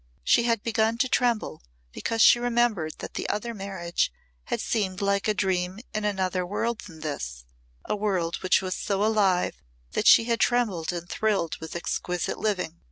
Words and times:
She 0.23 0.45
had 0.45 0.63
begun 0.63 0.97
to 0.97 1.07
tremble 1.07 1.61
because 1.91 2.23
she 2.23 2.39
remembered 2.39 2.95
that 2.97 3.13
the 3.13 3.29
other 3.29 3.53
marriage 3.53 4.11
had 4.45 4.59
seemed 4.59 4.99
like 4.99 5.27
a 5.27 5.33
dream 5.35 5.79
in 5.93 6.05
another 6.05 6.43
world 6.43 6.79
than 6.87 7.01
this 7.01 7.45
a 7.85 7.95
world 7.95 8.37
which 8.37 8.63
was 8.63 8.73
so 8.75 9.05
alive 9.05 9.61
that 9.91 10.07
she 10.07 10.23
had 10.23 10.39
trembled 10.39 10.91
and 10.91 11.07
thrilled 11.07 11.55
with 11.59 11.75
exquisite 11.75 12.39
living. 12.39 12.79